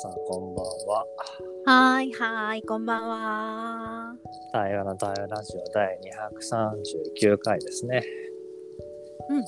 [0.00, 1.04] さんこんばんは。
[1.66, 4.14] はーいはーい、こんばんは。
[4.52, 5.98] 台湾の台湾ラジオ第
[6.40, 8.04] 239回ですね。
[9.28, 9.38] うん。
[9.38, 9.44] 今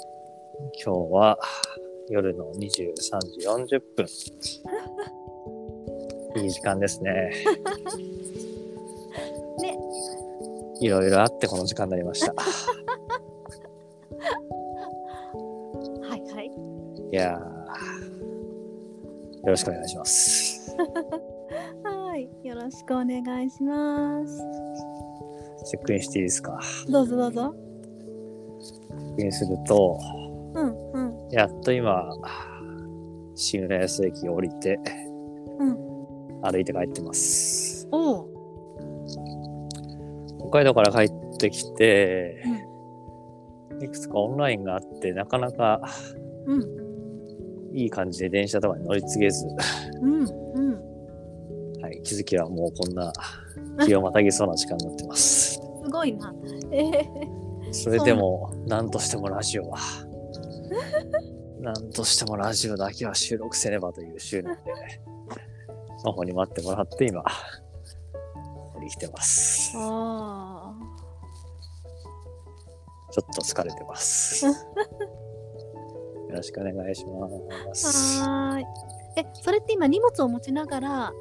[0.82, 1.38] 日は
[2.08, 2.64] 夜の23
[3.20, 4.06] 時40分。
[6.42, 7.30] いい時間ですね。
[9.62, 9.78] ね。
[10.80, 12.34] いろいろあってこの時間になりました。
[16.08, 16.50] はいはい。
[17.12, 17.60] いやー
[19.42, 20.39] よろしくお願いします。
[23.22, 24.38] 願いします。
[25.66, 26.58] チェックインしていいですか？
[26.88, 27.54] どうぞどうぞ。
[28.62, 29.98] チェックインすると、
[30.54, 32.10] うんうんやっと今、
[33.36, 34.80] 新浦安駅を降りて、
[35.58, 35.76] うん。
[36.42, 37.86] 歩いて帰ってます。
[37.92, 38.28] おう。
[40.40, 42.42] 北海道から帰ってきて、
[43.80, 45.80] いくつかオンラインがあって、なかなか
[46.46, 46.62] うん
[47.72, 49.46] いい感じで電車とかに乗り継げず、
[50.02, 50.26] うん
[52.10, 53.12] 気づきはもうこんな
[53.86, 55.54] 日をまたぎそうな時間になってます。
[55.54, 56.34] すごいな。
[56.72, 57.08] ええ
[57.72, 59.78] それでも、何としてもラジオは、
[61.60, 64.60] 何としてもラジオだけは収録せねばという執念で、
[66.04, 67.28] 魔法に待ってもらって今、こ
[68.74, 69.72] こに来てます。
[69.76, 70.74] あ
[73.12, 74.46] ちょっと疲れてます。
[74.50, 74.52] よ
[76.30, 78.22] ろしくお願いします。
[78.24, 78.30] あ。
[78.30, 78.66] はーい。
[79.16, 81.12] え、それって今荷物を持ちながら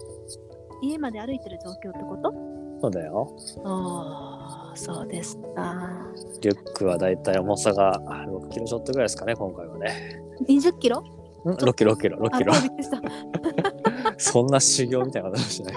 [0.81, 2.33] 家まで歩いてる状況ってこと？
[2.81, 3.35] そうだよ。
[3.65, 6.07] ああ、そうですか。
[6.41, 10.21] リュックはだいたい重さが6キロちょっとぐらいですかね、今回はね。
[10.47, 11.01] 20キロ？
[11.01, 11.03] ん
[11.49, 12.53] ?6 キロ、6キロ、6あ、キロ。
[14.17, 15.75] そんな修行みたいなことしない。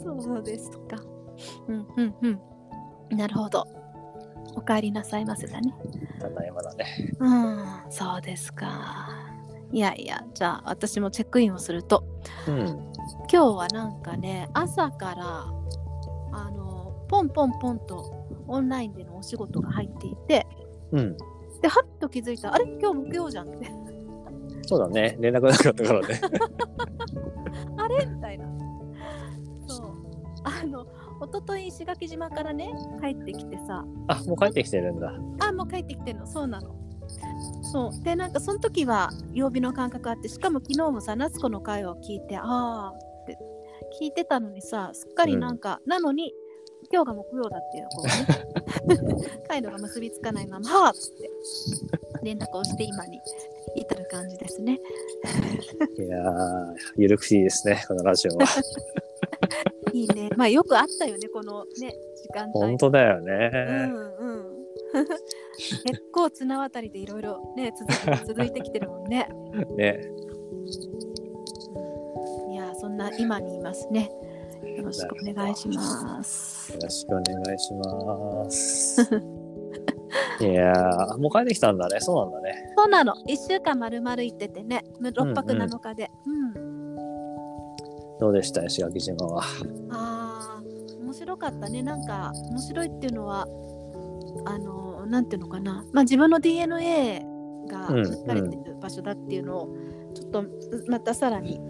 [0.00, 0.96] そうですか。
[1.68, 2.28] うんうんう
[3.14, 3.16] ん。
[3.18, 3.66] なるほど。
[4.56, 5.74] お帰りなさいませだね。
[6.20, 6.86] ただいまだね。
[7.18, 9.33] うん、そうですか。
[9.72, 12.04] いやいや、じゃあ私もチェックインをすると、
[12.46, 12.66] うん。
[12.66, 15.46] 今日はなんかね、朝から、
[16.32, 20.46] あの、ポンポンポンとオンラインでのお仕事が入っていて、
[20.92, 21.16] うん。
[21.60, 22.64] で、はっと気づいた、あれ？
[22.80, 23.70] 今日木曜じゃんって。
[24.66, 25.16] そうだね。
[25.20, 26.20] 連絡なかったからね。
[27.76, 28.06] あれ？
[28.06, 28.46] みたいな。
[29.66, 29.86] そう。
[30.44, 30.86] あの、
[31.26, 35.12] 一昨日石垣島からね、帰ってきてさ、あ、もう帰ってきてるんだ。
[35.40, 36.74] あ、もう帰ってきてるの、そうなの。
[37.74, 38.04] そう。
[38.04, 43.36] で、なんかその時は曜日の感覚あって、しかも昨日もさ、夏子の会を聞いて、ああって
[44.00, 46.32] 聞いてたのにさ、すっかりなんか、なのに、
[46.92, 51.30] 今日が木曜だっていう、こうね、 回路が結びつかないまま、はあっつって
[52.22, 53.20] 連絡をして今に
[53.74, 54.78] 至る感じですね。
[55.98, 58.46] いやー、ゆるくていいですね、このラジオは。
[59.92, 60.30] いいね。
[60.36, 61.92] まあよくあったよね、このね、
[62.22, 62.52] 時間帯。
[62.52, 63.48] 本当だようね。
[63.88, 64.13] んうん。
[65.84, 67.96] 結構綱渡りでいろいろね続い
[68.26, 69.28] 続いてきてるもんね。
[69.76, 70.00] ね。
[72.50, 74.10] いやそんな今にいますね。
[74.76, 76.78] よろしくお願いしますよ。
[76.82, 79.02] ろしくお願いします。
[80.40, 82.00] いやー、もう帰ってきたんだね。
[82.00, 82.72] そうなんだね。
[82.76, 83.14] そうなの。
[83.26, 84.84] 一週間まるまる行っててね。
[85.00, 86.10] 6泊うんうん7日で。
[86.26, 86.96] うん。
[88.18, 88.64] どうでした？
[88.64, 89.42] 石垣島は。
[89.90, 90.62] ああ
[91.02, 91.82] 面白かったね。
[91.82, 93.46] なんか面白いっていうのは
[94.44, 95.84] あのなんていうのかな。
[95.92, 97.20] まあ自分の DNA
[97.68, 99.76] がうん書かれてる場所だっていうのを
[100.14, 100.44] ちょっと
[100.88, 101.60] またさらに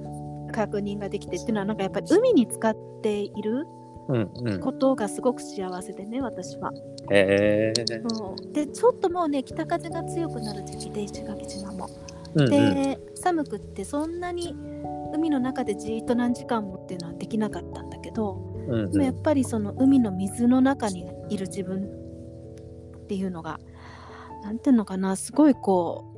[0.52, 3.66] 確認ができてっていうのはなんかやっぱり海に使っている
[4.08, 4.60] うんうん。
[4.60, 6.72] ことがすごく幸せでね私は。
[7.10, 8.52] へえー。
[8.52, 11.88] でちょっともうね北風が強くなる時期で石垣島も。
[12.34, 12.50] うんうん。
[12.50, 14.54] で寒くってそんなに
[15.14, 18.34] 海の中でじーっと何時間もっていうのはできなかったんだけど、
[18.68, 21.88] うんでもやっうぱりその海の水の中にいる自分
[23.04, 23.60] っていうのが
[24.42, 26.14] なんていうのかなすごいこう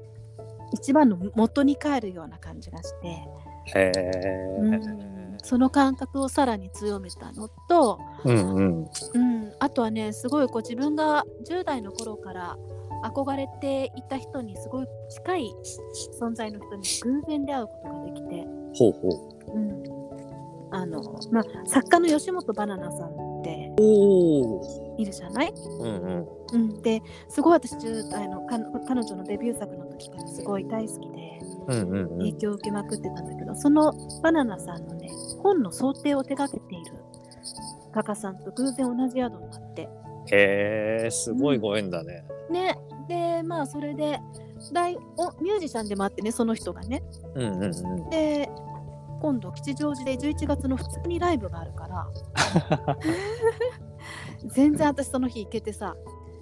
[0.73, 3.13] 一番の元に帰るような感じがして、ん。
[3.79, 3.93] へ。
[5.43, 8.91] その感覚をさらに強めたのと、うんうん。
[9.15, 12.57] うん、あとはねすごいこう自分が10代の頃から
[13.05, 15.55] 憧れていた人にすごい近い
[16.21, 18.45] 存在の人に偶然出会うことができて、
[18.75, 24.86] ほうほうん、あのまあ作家の吉本ばななさんってお。
[24.99, 26.27] いるじゃない、うんうん。
[26.53, 32.19] うん、ですごい私10代のか彼女のデビュー作の時からすごい大好きでうんうんうん。
[32.19, 35.09] 影響を受けまくってたんだけど、そのバナナさんのね
[35.43, 36.93] 本の想定を手掛けている
[37.93, 39.89] 画家さんと偶然同じ宿になって
[40.33, 42.25] へえ、すごいご縁だね。
[42.51, 42.79] ね
[43.09, 44.19] でまあそれで
[44.73, 47.03] 大おミュージシャンでもあってねその人がね
[47.35, 48.11] うんうんうん。
[48.11, 48.49] で
[49.21, 52.07] 今度吉祥寺で11月の2日にライブがあるから
[54.49, 55.97] 全然私その日行けてさ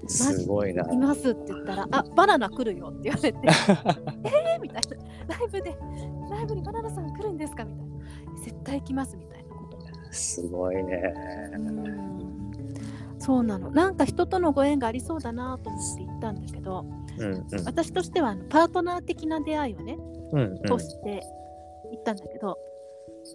[0.06, 0.82] すごいな。
[0.92, 4.82] 「います」って言ったら「あバナナ来るよ」って言われて「えー、みたい
[5.28, 5.76] なライブで
[6.30, 7.64] ライブにバナナさん来るんですか？
[7.64, 9.78] みたいな絶対行きますみたいなこと
[10.12, 11.14] すごいね。
[11.54, 12.34] うん。
[13.18, 13.70] そうなの。
[13.70, 16.84] なんか人とのご縁がありそうだなと思って行ったんだけど
[17.18, 17.64] うんうん。
[17.64, 19.96] 私としてはあのパートナー的な出会いをね
[20.32, 20.58] うんうん。
[20.64, 21.22] として
[21.92, 22.58] 行ったんだけど、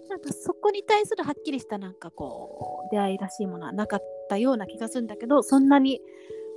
[0.08, 4.06] なんかそこに対するはっきりしたなんかこう出会いらしいものはなかった
[4.38, 6.00] ような気がするんだけどそんなに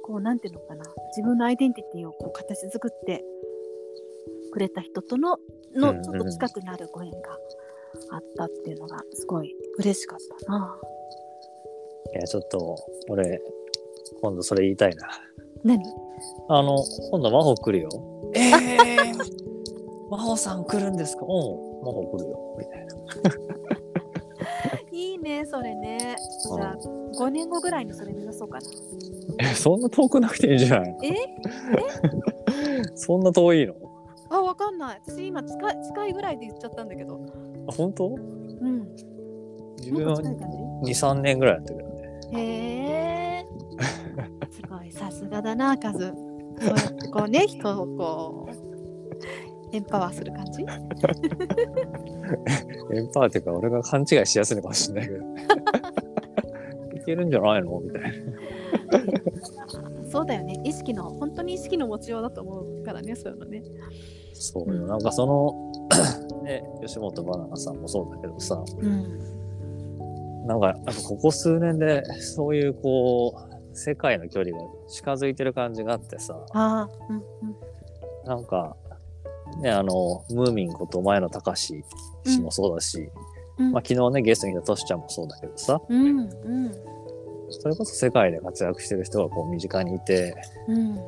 [0.04, 0.84] こうなんていうのかな
[1.16, 3.24] 自分のアイデンティティをこう形作って
[4.52, 5.38] くれた人との
[5.76, 7.18] のちょっと近くなるご縁が
[8.12, 10.80] あったっていうのがすごい嬉しかったな。
[12.14, 12.76] いや、ちょっと、
[13.10, 13.42] 俺、
[14.22, 15.08] 今度それ言いたいな。
[15.64, 15.84] 何？
[16.48, 16.78] あの、
[17.12, 17.90] 今度、真帆来るよ。
[18.36, 19.14] えー、
[20.12, 21.24] 真帆さん来るんですか？
[21.24, 22.56] うん、真帆来るよ。
[22.60, 22.94] みたいな。
[25.14, 26.16] いいねそれね。
[26.56, 28.68] じゃあ5年後ぐらいにそれ目指そうかな。
[29.40, 31.00] え、そんな遠くなくていいんじゃないの？
[31.04, 31.14] え？
[32.96, 33.74] そんな遠いの？
[34.30, 35.02] あわかんない。
[35.06, 37.20] 私今近い近いぐらいで言っちゃったんだけど。
[37.68, 38.08] あ、本当？
[38.08, 38.88] うん。
[39.78, 40.52] 自分はもっと近い感
[40.84, 41.94] じ？2、3年ぐらいやってるよね。
[42.32, 42.40] へ
[43.42, 43.46] え。
[44.50, 46.14] すごい、さすがだな、カズ。
[47.14, 48.73] こうね、人をこう、
[49.74, 50.62] エンパワーする感じ？
[52.96, 55.24] エンパワーっていうか、俺が勘違いしやすいのかもしれないけど。
[57.02, 57.80] いけるんじゃないの？
[57.82, 58.10] みたいな。
[60.10, 60.62] そうだよね。
[60.64, 63.64] 意識の、本当に意識の持ちようだと思うからね、そういうのね。
[64.34, 64.86] そうよ。
[64.86, 65.72] なんかその、
[66.46, 70.46] ね、吉本バナナさんもそうだけどさ、うん。
[70.46, 77.56] なんか、やっぱここ数年で、そういうこう、世界の距離が近づいてる感じがあってさ、うんうん。
[78.26, 78.76] なんか、
[79.58, 81.84] ね、あの、ムーミンこと前野隆
[82.26, 83.10] 氏もそうだし、
[83.58, 83.72] うん。
[83.72, 86.72] まあ昨日ね、ゲストに来たトシちゃんもそうだけどさ、うんうん。
[87.50, 90.36] それこそ世界で活躍してる人がこう身近にいて、
[90.68, 91.00] うん。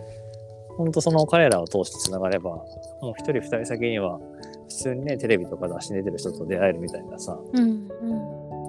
[0.77, 2.51] ほんとその彼らを通して繋がれば、
[3.01, 4.19] もう一人二人先には、
[4.67, 7.87] 普通にね、テレビとか雑誌に出てる人と出会えるみたいなさ、うんうん。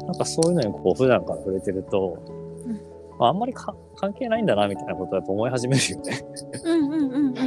[0.06, 2.18] なんかそういうのにこう普段から触れてると、
[2.64, 2.80] うん。
[3.18, 6.24] まあ、あんまりか関係ないんだなみたいなことをやっぱ思い始めるよね。
[6.64, 7.45] うんうんうんうんうん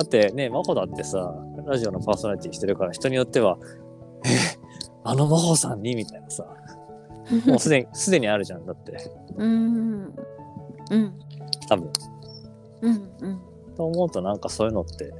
[0.00, 1.34] だってね、真帆だってさ、
[1.66, 3.58] ラジオのパーソナリティしてるから人によっては、
[4.24, 4.30] え
[5.04, 6.46] あの真帆さんにみたいなさ、
[7.46, 8.64] もうすでに、すでにあるじゃん。
[8.64, 8.96] だって、
[9.36, 10.14] うん
[10.90, 11.14] うん
[11.68, 11.90] 多分。
[12.80, 13.40] うんうん。
[13.76, 15.12] と思うとなんかそういうのって、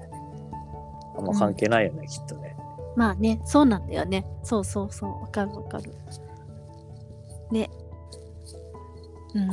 [1.19, 2.56] あんま関係ないよね、きっとね。
[2.97, 4.25] まあねそうなんだよね。
[4.43, 5.11] そうそうそう。
[5.21, 5.93] わかるわかる。
[7.50, 7.69] ね。
[9.35, 9.50] うん。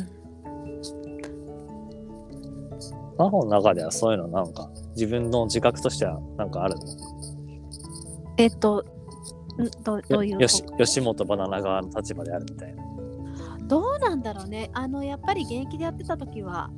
[3.18, 6.82] 真帆の中ではそういうのなんか、自分の自覚としてはなんかあるの？
[8.38, 8.84] えっと
[9.60, 12.84] んどどういうよし吉本バナナ側の立場であるみたいな。
[13.68, 14.70] どうなんだろうね。
[14.74, 16.70] あのやっぱり現役でやってた時は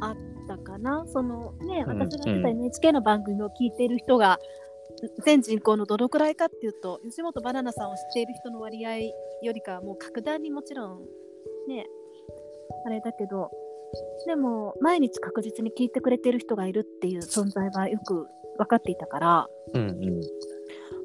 [0.00, 0.16] あっ
[0.48, 1.04] たかな？
[1.06, 4.38] そのねうん私がやってた NHK の番組を聞いている人が、
[5.24, 11.00] 全人口のどのくらいかっていうと吉本バナナさんを知っている人の割合よりかはもう格段にもちろん
[11.68, 11.86] ね
[12.86, 13.50] あれだけど
[14.26, 18.26] でも毎日確実に聞いてくれてる人がいるっていう存在はよく
[18.58, 20.20] 分かっていたからうんうん。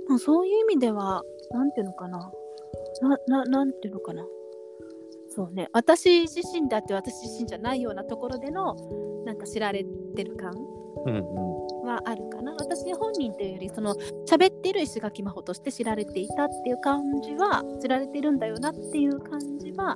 [0.07, 2.31] まあ、そういう意味では、なんていうのかな。
[3.01, 4.25] な、ななんていうのかな。
[5.29, 5.69] そうね。
[5.73, 8.75] 私自身だって私自身じゃないようなところでの、
[9.25, 10.53] なんか知られてる感
[11.05, 11.23] うんうん。
[11.85, 12.53] はあるかな。
[12.53, 13.95] 私本人というより、その、
[14.27, 19.95] 喋っている石垣真帆として知られていたっていう感じは、知られてるんだよなっていう感じは、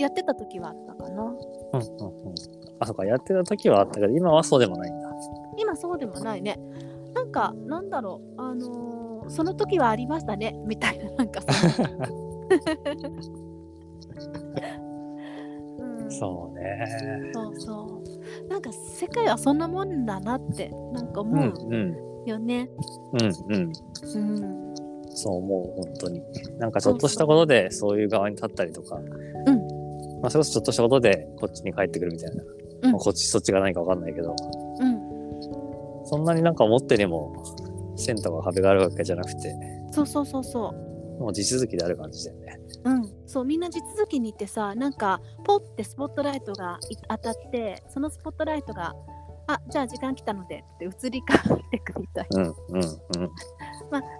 [0.00, 1.22] やってた時はあったかな。
[1.22, 2.34] うんうんうん。
[2.80, 5.10] あ、そっか、やってた時はあったけど、今はそうでもないんだ。
[5.58, 6.58] 今そうでもないね。
[7.14, 11.52] なんか、なんだろう、あのーその時はありましたね、みたいな、なんかさ。
[15.78, 17.30] うんそうね。
[17.32, 18.02] そうそ
[18.46, 18.48] う。
[18.48, 21.92] なんか世界はそんなもんだなってなんかうん思うん。
[22.26, 22.68] うよね。
[23.12, 23.20] うん
[23.54, 23.72] うん。
[24.14, 24.74] うん。
[25.12, 26.22] そう思う、本当に。
[26.58, 28.98] なんかちょっとしたことでそういう側に立ったりとか、
[30.22, 32.42] まあそれこそちょっとしたことでこっちに帰ってくるみたいな。
[32.82, 34.34] うんまあ、こっちそっちが何かわかんないけど、
[34.80, 36.06] うん。
[36.06, 37.44] そんなになんか思ってにも、
[37.96, 39.54] 線とか壁があるわけじゃなくて、
[39.92, 40.72] そうそうそうそ
[41.20, 42.58] もう地続きである感じだよね。
[42.84, 42.90] う。
[42.90, 43.12] うん。
[43.26, 48.94] そうみんな地続きに行ってさなんかポッてスポットライトがい当たってそのスポットライトが
[49.46, 52.42] あじゃあ時間来たのでって移り変わってくみたいな。
[52.42, 53.30] うんうんうん。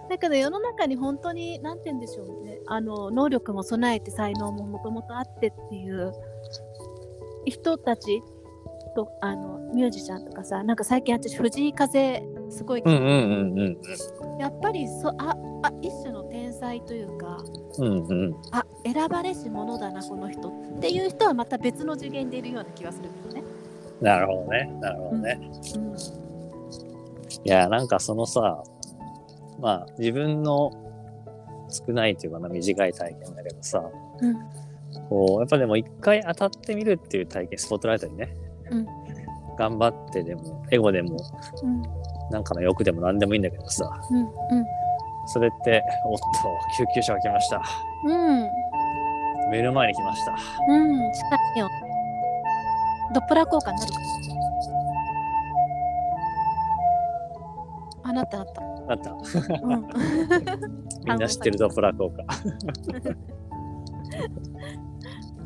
[0.09, 6.11] だけど世の中に本当に何て言うんでしょうねあの能力も備えて才能ももともとあってっていう
[7.45, 8.21] 人たち
[8.95, 13.05] とあのミュージシャンとかさなんか最近私藤井風すごい、うんうんう
[13.55, 13.77] んうん
[14.39, 17.37] やっぱりそああ一種の天才というか
[17.77, 23.43] うんうんあ選ばれし者だなこの人っていう人はまた別の次元でいるような気がするけどね。
[24.01, 24.65] なるほどね。
[24.81, 25.39] なるほどね。
[25.75, 26.31] うん
[27.43, 28.63] いや、なんかそのさ、
[29.61, 30.71] まあ自分の
[31.69, 33.83] 少ないというかな、短い体験だけどさ、
[34.21, 34.35] うん。
[35.07, 38.35] こう、やっぱでも一回当たってみるっていう体験、スポットライトにね、
[38.69, 38.85] うん。
[39.57, 41.17] 頑張ってでも、エゴでも、
[41.63, 41.81] うん。
[42.29, 44.27] なんかの欲でも何でもいいんだけどさ、うん
[45.27, 46.25] それって、おっと、
[46.77, 47.61] 救急車が来ました。
[48.05, 48.49] うん。
[49.51, 50.35] 目の前に来ました。
[50.67, 51.13] うん。
[51.13, 51.69] 近いよ。
[53.13, 53.99] ドップラー効果になるか
[58.03, 59.11] あなったあっただった。
[59.11, 59.87] うん。
[61.05, 62.23] みんな知ってるドップラー効果。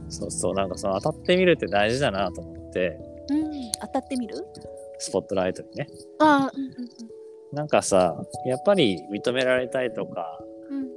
[0.10, 3.00] そうそう、なんかその当たってみるって大事だなと思って、
[3.30, 3.72] うん。
[3.82, 4.36] 当たってみる？
[5.00, 5.88] スポットライトにね。
[6.20, 6.72] ああうんうん
[7.54, 10.40] なんかさ、やっぱり認められたいとか、
[10.70, 10.88] うん。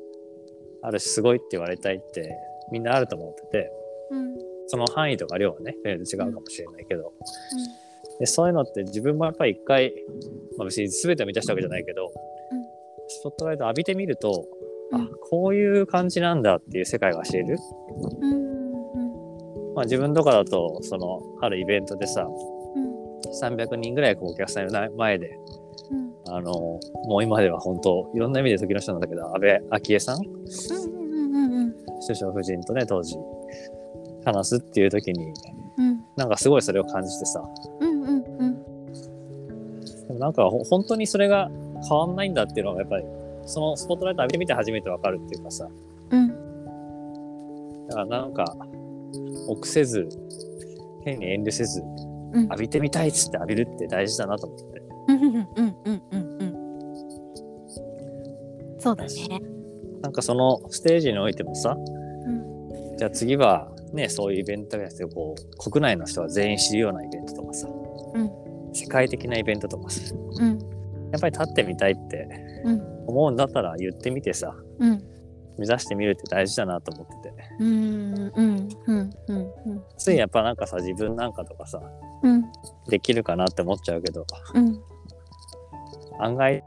[0.83, 2.37] あるしすごいって言われたいって
[2.73, 3.71] みんなあると思ってて、
[4.11, 4.19] うん。
[4.19, 4.39] うん
[4.71, 7.15] その範囲とか量はね、全然違うかもしれないけど、
[8.19, 9.95] でそういうのって自分もやっぱり一回、
[10.57, 12.63] まあ、別に全てを満たしたわけじゃないけど、うん。
[13.09, 14.45] スポットライト浴びてみると、
[14.91, 15.01] うん。
[15.03, 17.59] あこういう感じなんだっていう世界が知れる、
[19.75, 22.99] まあ、自分とかだとそのあるイベントでさうん。
[23.41, 25.39] 300人ぐらいこうお客さんの前で
[25.91, 26.35] うん。
[26.35, 30.19] あのもう今では本当いろんな意味で時の人なんだけど安倍昭恵さん。
[32.07, 33.15] 首相夫人とね当時。
[34.25, 35.33] 話すっていう時に
[35.79, 36.01] うん。
[36.17, 37.41] なんかすごいそれを感じてさ
[40.19, 41.49] もなんかほ本当にそれが
[41.89, 43.05] 変わんないんだっていうのがやっぱり
[43.47, 45.69] そのスポットライト浴びてみて初めてわかるっていうかさ。
[46.11, 46.29] うん。
[47.89, 48.57] だからなんか
[49.49, 50.09] 臆せず
[51.05, 52.43] 変に遠慮せずうん。
[52.45, 54.83] 浴びてみたいっつって浴びるって大事だなと思って。
[55.09, 56.59] うんうんうんうんうん
[58.81, 59.41] そうだね。
[60.03, 62.97] なんかそのステージにおいてもさうん。
[62.97, 67.28] じゃあ次はねそういうイベントがしてこう国内の人が全員知るようなイベント
[68.89, 70.59] 世界的なイベントとかさうん。
[71.13, 72.27] やっぱり立ってみたいって
[72.65, 72.81] うん。
[73.07, 75.05] 思うんだったら言ってみてさうん。
[75.59, 77.35] 目指してみるって大事だなと思ってて。
[79.99, 81.83] ついやっぱなんかさ自分なんかとかさ
[82.23, 82.45] うん。
[82.89, 84.81] できるかなって思っちゃうけどうん。
[86.21, 86.65] 案外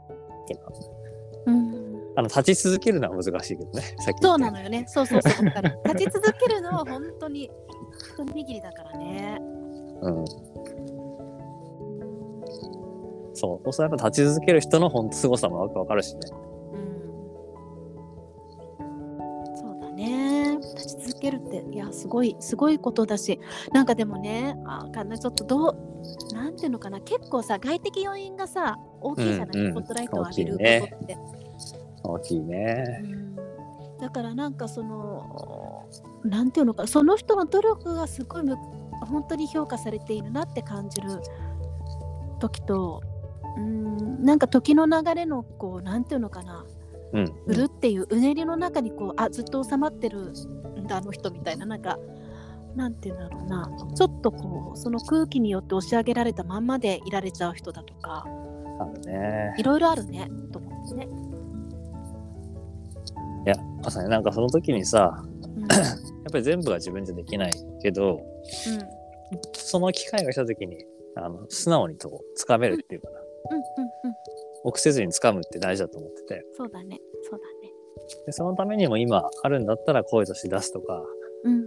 [1.46, 1.82] うん。
[2.14, 4.84] あの立ち続けるのは難しいけどねさっき言ったそうなのよね。
[4.86, 7.50] そうそうそうだから立ち続けるのは本当に
[8.14, 9.38] 一握りだからね。
[10.02, 10.24] うん
[13.34, 13.60] そう。
[13.64, 16.20] そうするとやっぱ立ち続ける人の本当凄さもわかるしね。
[16.72, 16.76] う
[18.82, 19.56] ん。
[19.56, 20.58] そうだね。
[20.74, 23.38] 立ち続けるっていやすごいすごいことだし。
[23.72, 25.18] なんかでもねあわかんない。
[25.18, 25.76] ちょっとどう
[26.34, 27.00] なんていうのかな。
[27.00, 29.72] 結構さ外的要因がさ大きいじゃない、うんうん。
[29.72, 31.18] スポットライトを浴びること大って、
[32.02, 33.00] 大きいね。
[33.02, 33.32] うん。
[33.98, 35.86] だからなんかその
[36.24, 38.56] なんていうのかその人の努力がすごいむ
[39.06, 41.20] 本当に評価されているなって感じる
[42.40, 43.00] 時と
[43.56, 44.24] うん。
[44.24, 46.64] なんか時の流れのこうなんていうのかな。
[47.12, 47.32] うん。
[47.46, 50.32] 売るっていううねりの中にこうあずっと収まってる
[50.80, 51.98] んだあの人みたいななんか
[52.74, 53.70] なんていうんだろうな。
[53.94, 58.26] ちょっとこうその空気によって押し上げられたまんまでいられちゃう人だとか。
[58.80, 59.54] あるね。
[59.58, 61.08] いろいろあるねと思ってね。
[63.44, 65.62] いやまさになんかその時にさうん。
[65.62, 68.20] やっぱり全部が自分じゃできないけど
[69.54, 70.84] その機会が来た時に
[71.16, 73.18] あの素直にと掴めるっていうかな。
[73.18, 73.21] うんうんうんうん
[74.64, 76.44] 臆せずに掴むって大事だと思ってて。
[76.56, 77.00] そうだね。
[77.22, 77.72] そうだね。
[78.26, 81.02] でそのためにも今あるんだったら声として出すとか
[81.44, 81.66] うん。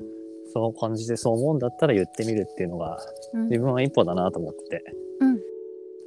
[0.53, 2.98] その感じでそう思うんだったら言ってみるっていうのが
[3.34, 3.44] うん。
[3.50, 4.84] 自分は一歩だなと思ってて。
[5.20, 5.39] うん。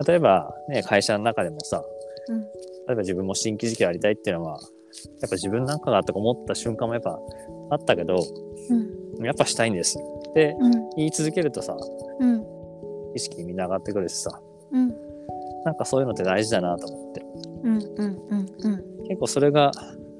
[0.06, 1.84] 例えばね会社の中でもさ
[2.28, 2.40] うん。
[2.42, 2.48] 例
[2.92, 4.60] えば自分も新規事業やりたいっていうのは
[5.20, 7.18] やっぱ自分なんかがとか思った瞬間もやっぱ
[7.70, 8.20] あったけど
[8.70, 9.24] うん。
[9.24, 9.98] やっぱしたいんです。
[9.98, 10.90] ってうん。
[10.96, 11.76] 言い続けるとさ
[12.20, 12.44] うん。
[13.14, 14.40] 意識みんな上がってくるしさ。
[14.72, 15.07] うん
[15.68, 17.22] なんかそういうのって大事だなと思って。
[17.62, 19.06] うんうんうんうん。
[19.06, 19.70] 結構それが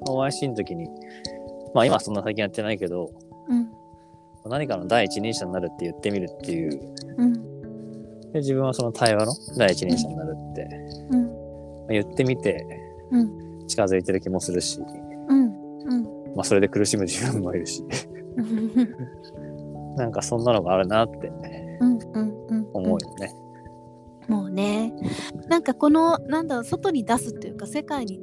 [0.07, 0.87] OIC の時に
[1.75, 3.11] まあ今はそんな最近やってないけど
[3.49, 3.71] うん。
[4.51, 6.95] 何かの第一人者になるって言ってみるっていう。
[7.17, 7.33] うん。
[8.33, 10.69] で自分はその対話の第一人者になるって
[11.13, 11.87] うん。
[11.89, 12.67] 言ってみて
[13.11, 13.67] うん。
[13.69, 14.83] 近づいてる気もするし、
[15.29, 15.81] うん。
[15.81, 16.05] うん。
[16.37, 17.83] まあ、それで苦しむ自分もいるし。
[18.37, 19.97] うん。
[19.97, 21.33] なんかそんなのがあるなって
[21.81, 21.99] うん。
[21.99, 22.47] うん。
[22.49, 22.69] うん。
[22.75, 23.35] 思うよね。
[24.29, 24.93] もうね。
[25.49, 28.21] なんかこのなんだろう外に出すっていうか世界に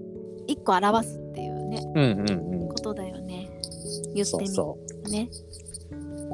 [0.48, 2.30] 一個表すっていうねうんうん
[2.62, 2.68] うん。
[2.70, 3.50] ことだよね。
[4.14, 5.30] 言ってみそうね
[5.92, 5.96] う。
[5.96, 6.32] ん。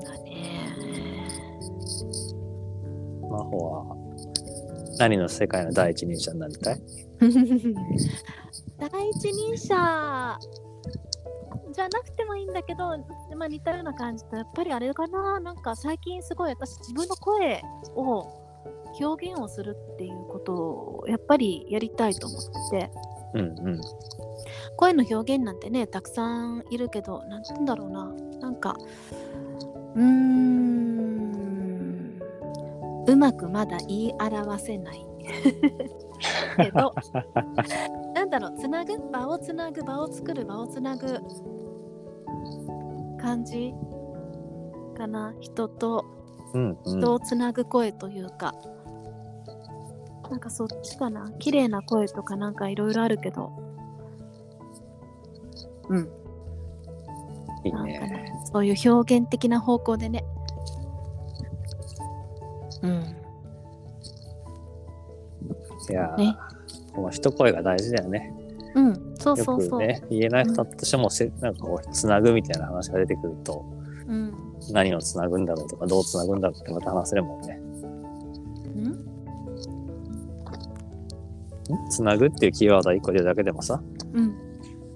[0.00, 0.60] だね。
[3.22, 3.26] う。
[3.26, 3.96] 真帆は
[4.98, 6.82] 何の世界の第一人者になりたい？
[8.78, 10.38] 第一人者
[11.74, 12.96] じゃなくてもいいんだけど、
[13.36, 15.40] まあ、似たような感じとやっぱりあれかな。
[15.40, 17.60] なんか最近すごい私自分の声
[17.96, 18.44] を
[19.00, 22.90] 表現をするっていうことをやっぱりやりたいと思ってて。
[23.34, 23.80] うんうん。
[24.76, 28.12] 声の表現なんてねたくさんいるけどなんて言うんだろうな。
[28.40, 28.76] なんか
[29.96, 30.54] うーん。
[33.06, 35.04] うまくまだ言い表せない。
[36.56, 36.94] けど
[38.14, 38.54] なんだろう。
[38.58, 41.20] つなぐ場をつなぐ場を作る場をつなぐ
[43.24, 43.72] 感じ
[44.96, 45.34] かな。
[45.40, 46.04] 人と
[46.52, 47.00] うんうん。
[47.00, 48.54] 人をつなぐ声というか、
[50.30, 51.32] なんかそっちかな。
[51.38, 53.50] 綺麗な声とかなんかいろいろあるけど。
[55.88, 56.08] うん。
[57.64, 57.98] いいね。
[57.98, 60.24] ねそういう表現的な方向でね。
[62.82, 63.16] うん。
[65.90, 66.36] いやー、ね。
[66.94, 68.32] この一声が大事だよね。
[68.74, 73.64] うんそうよそうそう、くね、言えない方としてもせ、なんかこう、つなぐみたいな話が出てくると、
[74.06, 74.32] うん。
[74.72, 77.60] 何をつなぐんだろうとか、どうつなぐんだろうってまた話せるもんね。
[78.76, 78.86] うん？
[78.88, 78.96] ん？
[81.90, 84.34] つなぐっていうキーワードが一個出るだけでもさ、うん。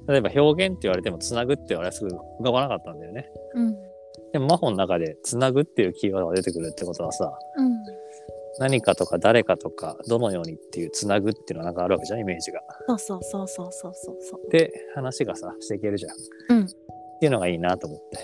[0.07, 3.31] 例えば表現って言われても、つなぐって言われすぐ浮かばなかったんだよね。
[3.55, 3.77] うん。
[4.33, 7.73] でも、魔法の中で、つなぐっていうキーワードが出てくるってことはさ、うん
[8.59, 12.61] 何かとか誰かとか、どのようにっていうつなぐっていうのがなんかあるわけじゃん、イメージが。
[12.88, 16.59] そうそうそうそうそうそうそうで、話がさ、していけるじゃん。
[16.59, 16.69] うん
[17.19, 18.19] っていうのがいいなと思って。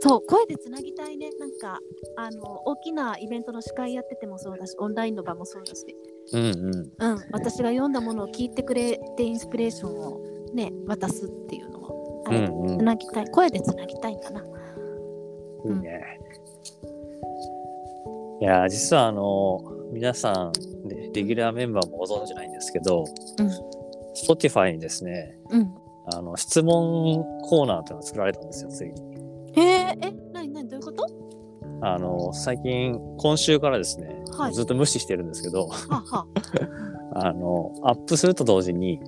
[0.00, 1.80] そう声でつなぎたいねなんか
[2.16, 5.84] あの大きなイベントの司会やっててもそうだしオンラインの場もそうだし
[6.32, 7.14] うんうん。
[7.14, 10.20] うん、私が読んだものを聞いてくれてインスピレーションを
[10.54, 14.40] ね渡すっていうのをあれ、うんうんつなぎたい声でつなぎたいんだな。
[14.40, 16.20] いいね。
[18.40, 19.60] いやー、実はあの
[19.92, 20.52] 皆さん、
[20.88, 23.04] ね、レギュラーメンバーもご存知ないんですけど、
[23.38, 23.50] うん
[24.26, 25.74] Spotify にですね、うん。
[26.12, 28.94] あの質問コーナーというのが作られたんですよ、ついに。
[29.54, 31.06] へえ、え、なになにどういうこと？
[31.80, 36.26] あの最近、今週からですね、はいずっと無視してるんですけど、はは。
[37.14, 39.00] あのアップすると同時に、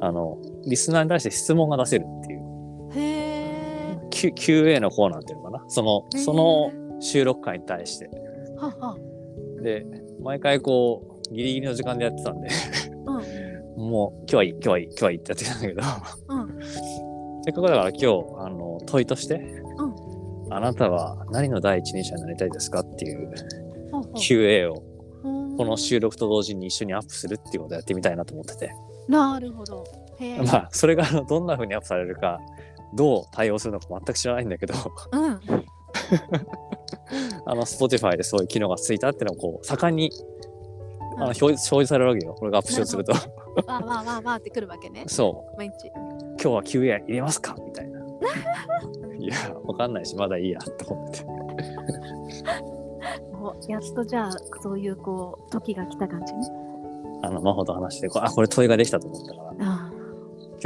[0.00, 2.40] あのリスナーに対して質問が出せるっていう、
[2.94, 3.00] へ
[3.94, 3.98] え。
[4.10, 5.64] Q、QA のコーナーっていうのかな。
[5.68, 8.10] その、その収録回に対して。
[8.56, 8.96] はは。
[9.62, 9.86] で、
[10.22, 12.48] 毎回こう、ギリギリの時間でやってたんで、
[13.76, 13.90] うん。
[13.90, 15.82] もう今日はいい、今日はいい、今日はいいってやってたんだけど、
[16.28, 17.44] うん。
[17.44, 18.06] せっかくだから今日、
[18.38, 19.62] あの、問いとして、
[20.50, 23.32] あなたは何の第一人者になりたいですかっていう
[24.14, 24.82] QA を
[25.24, 28.72] うんこの収録と同時に一緒にアップするっていうことをやってみたいなと思ってて、
[29.08, 29.84] なるほど。
[30.44, 32.38] まあ、それがどんな風にアップされるか、
[32.94, 34.74] どう対応するのか全く知らないんだけど、
[35.12, 35.40] うん。
[37.44, 40.10] あの、Spotify でそういう機能がついたっていうのをこう、盛んに、
[41.16, 42.34] あの表示表示されるわけよ。
[42.34, 43.12] これがアップしようとすると。
[43.12, 45.04] わーわーわーわーってくるわけね。
[45.06, 45.56] そう。
[45.56, 45.90] 毎日。
[45.94, 47.56] 今日は QA 入れますか？
[47.64, 48.00] みたいな。
[49.18, 51.24] いや、わかんないし、まだいいや、と思って。
[53.32, 54.30] おやっとじゃあ、
[54.62, 56.40] そういうこう、時が来た感じね。
[57.22, 59.90] あの、魔法と話して、こうあ、これ問いができたと思ったから、あ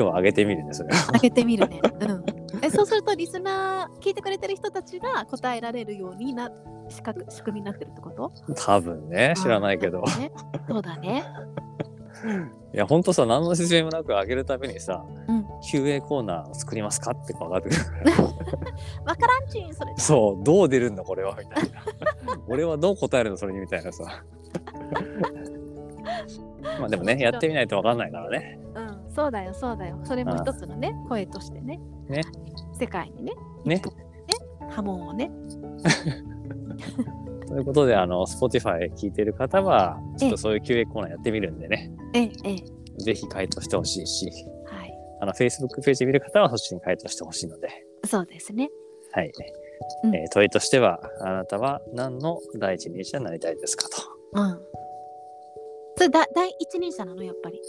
[0.00, 0.92] 今日は上げてみるね、それを。
[0.98, 1.12] あ。
[1.12, 1.78] 開けてみるね。
[2.00, 2.24] うん。
[2.64, 6.50] え、そうすると、リスナー、聞いてくれてる人たちが答えられるようにな、
[6.88, 8.32] 仕掛仕組みになってるってこと？
[8.54, 10.32] 多分ね、知らないけどね
[10.66, 11.22] そうだね。
[12.72, 18.24] いや、ほんとさ、何の説明もなく上げるたびにさ、うん QA コーナーを作りますかってこう上がってくるから。
[19.04, 19.92] わからんちん、それ。
[19.98, 21.82] そう、どう出るんだ、これは、みたいな。
[22.48, 24.24] 俺はどう答えるの、それに、みたいなさ。
[26.80, 28.58] まあでもね、やってみないとわかんないからね。
[28.74, 30.00] うん、そうだよ、そうだよ。
[30.04, 31.80] それも一つのね、声としてね。
[32.08, 32.22] ね
[32.78, 33.32] 世界にね。
[33.64, 33.82] ね。
[34.70, 35.30] 波紋をね。
[37.46, 43.02] ということで、あの、Spotify 聞いてる方は、ちょっとそういう QA コーナーやってみるんでね、ええ、ええ。
[43.02, 44.30] ぜひ回答してほしいし、
[44.66, 44.94] はい。
[45.20, 47.68] あの、Facebook ページ見る方はそっちに回答してほしいので、
[48.06, 48.70] そうですね。
[49.12, 49.32] はい。
[50.04, 53.96] うんえー問いとしては、あなたは何の第一人者になりたいですかと。
[54.34, 54.60] うん。
[55.96, 57.60] それだ第一人者なの、やっぱり。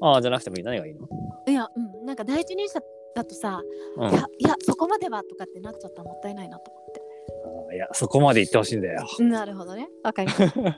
[0.00, 0.62] ああ、じゃなくてもいい。
[0.62, 1.08] 何がいいの？
[1.48, 2.06] いや、うん。
[2.06, 2.80] なんか第一人者
[3.14, 3.62] だとさ、
[3.96, 4.10] うん。
[4.10, 7.00] いや、いや、そこまではとかってなっちゃったらもったいないなと思って。
[7.70, 9.06] あーいや、そこまで言ってほしいんだよ。
[9.20, 9.88] なるほどね。
[10.02, 10.60] わかりました。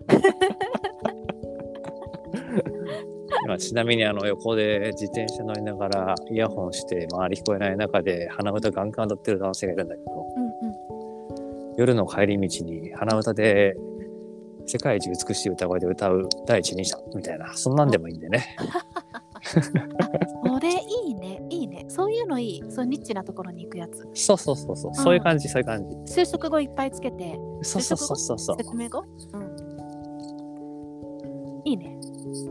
[3.44, 11.74] 今ちなみにあの横で自転車乗りながらイヤホンして周り聞こえない中で鼻歌ガンガン歌ってる男性がいるんだけどうんうん。
[11.76, 13.76] 夜の帰り道に鼻歌で
[14.66, 18.56] 世界一美しい歌声で歌う第一人者みたいなそんなんでもいいんでね
[19.48, 21.84] それいいね、いいね。
[21.88, 22.62] そういうのいい。
[22.70, 24.06] そうニッチなところに行くやつ。
[24.14, 29.38] そうそうそうそうそういう感じそういう感じ就職後いっぱいつけて、そうそうそうそうそう説明後う？
[29.38, 29.42] ん。
[31.64, 31.98] いいね。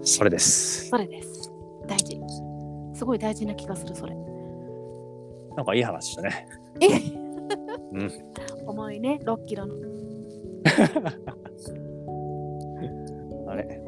[0.03, 1.51] それですそれです。
[1.87, 2.19] 大事。
[2.93, 4.15] すごい大事な気がする、それ。
[5.55, 6.47] なんかいい話だね
[6.81, 6.87] え？
[7.93, 8.11] うん
[8.67, 9.73] 重いね、6キロの。
[13.49, 13.81] あれ？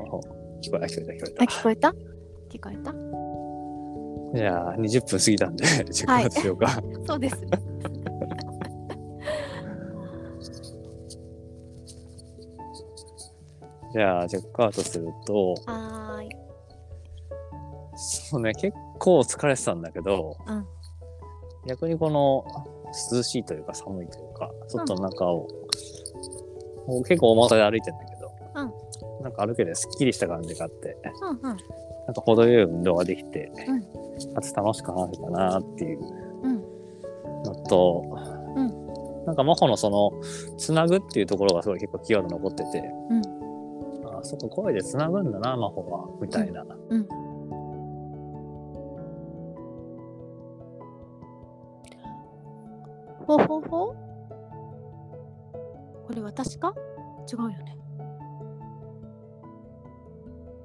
[0.61, 1.93] 聞こえた聞こえた聞こえた？
[2.49, 2.91] 聞こえた？
[2.91, 2.97] た。
[4.37, 6.81] じゃあ、20分過ぎたんで、チェックアウトしようか。
[7.07, 7.37] そうです。
[13.91, 16.29] じゃあ、チェックアウトすると、はーい。
[17.95, 20.65] そうね、結構疲れてたんだけど、うん
[21.67, 22.45] 逆にこの
[23.11, 25.45] 涼しいというか寒いというか、外の中を、
[26.87, 28.31] もう結構大股で歩いてんだけど、
[29.21, 31.57] なんか歩けてすっきりした感じがあって、うんうん
[32.09, 33.81] なんか程よい運動ができて、うん。
[34.33, 35.99] かつ楽しく話せたなっていう。
[36.41, 36.63] うん。
[37.43, 38.03] のと、
[38.55, 40.11] うなんか真帆のその、
[40.57, 42.79] つなぐっていうところがすごい結構キーワード残ってて、
[43.11, 43.21] うん。
[44.07, 46.65] あそこ声でつなぐんだな、真帆は、みたいな。
[46.89, 47.07] うん。
[53.27, 53.93] ほほほ？
[56.07, 56.73] これ私か？
[57.31, 57.68] 違うよね。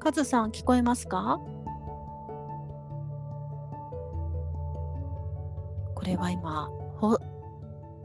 [0.04, 1.40] カズさん聞こえますか？
[5.94, 7.16] これは今ほ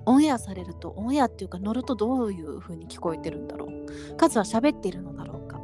[0.05, 4.15] オンエアされるとオンエアっていうか乗るとどういう風に聞こえてるんだろう？
[4.15, 5.59] カズは喋っているのだろうか？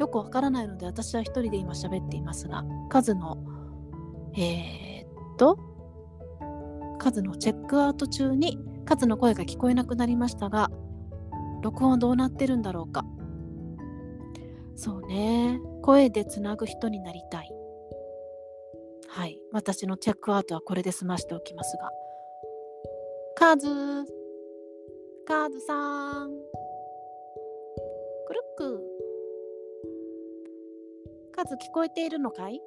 [0.00, 3.38] よくわからないので私は一人で今喋っていますがカズの
[4.36, 5.60] えー、っと
[6.98, 10.72] カズのチェックアウト中にカズの声が聞こえなくなりましたが
[11.62, 13.04] 録音どうなってるんだろうか？
[14.76, 15.58] そうね。
[15.82, 17.50] 声でつなぐ人になりたい。
[19.08, 19.40] はい。
[19.52, 21.90] 私のチェックアウトはこれで済ましておきますが。
[23.34, 23.68] カズ。
[25.26, 26.30] カズさん。
[28.26, 28.82] くるっく
[31.32, 32.60] カズ聞こえているのかい？